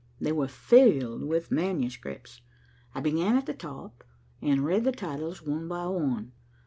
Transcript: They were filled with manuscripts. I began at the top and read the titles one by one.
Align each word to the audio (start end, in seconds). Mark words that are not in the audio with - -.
They 0.19 0.31
were 0.31 0.47
filled 0.47 1.21
with 1.25 1.51
manuscripts. 1.51 2.41
I 2.95 3.01
began 3.01 3.35
at 3.37 3.45
the 3.45 3.53
top 3.53 4.03
and 4.41 4.65
read 4.65 4.83
the 4.83 4.91
titles 4.91 5.43
one 5.43 5.67
by 5.67 5.85
one. 5.85 6.31